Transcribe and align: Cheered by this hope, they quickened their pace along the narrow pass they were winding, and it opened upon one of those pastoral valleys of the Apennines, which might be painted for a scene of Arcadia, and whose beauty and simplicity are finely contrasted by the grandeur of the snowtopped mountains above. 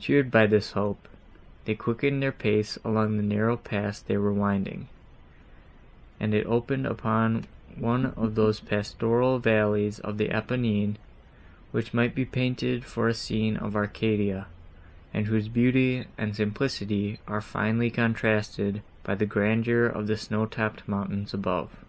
Cheered 0.00 0.30
by 0.30 0.46
this 0.46 0.72
hope, 0.72 1.06
they 1.66 1.74
quickened 1.74 2.22
their 2.22 2.32
pace 2.32 2.78
along 2.86 3.18
the 3.18 3.22
narrow 3.22 3.58
pass 3.58 4.00
they 4.00 4.16
were 4.16 4.32
winding, 4.32 4.88
and 6.18 6.32
it 6.32 6.46
opened 6.46 6.86
upon 6.86 7.44
one 7.76 8.06
of 8.16 8.34
those 8.34 8.60
pastoral 8.60 9.38
valleys 9.38 9.98
of 9.98 10.16
the 10.16 10.30
Apennines, 10.30 10.96
which 11.70 11.92
might 11.92 12.14
be 12.14 12.24
painted 12.24 12.82
for 12.82 13.08
a 13.08 13.12
scene 13.12 13.58
of 13.58 13.76
Arcadia, 13.76 14.46
and 15.12 15.26
whose 15.26 15.48
beauty 15.48 16.06
and 16.16 16.34
simplicity 16.34 17.20
are 17.28 17.42
finely 17.42 17.90
contrasted 17.90 18.80
by 19.04 19.14
the 19.14 19.26
grandeur 19.26 19.84
of 19.84 20.06
the 20.06 20.16
snowtopped 20.16 20.88
mountains 20.88 21.34
above. 21.34 21.84